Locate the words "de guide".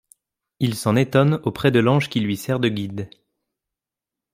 2.59-3.07